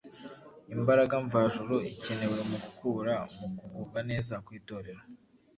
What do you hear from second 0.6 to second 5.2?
imbaraga mvajuru ikenewe mu gukura, mu kugubwa neza kw’Itorero,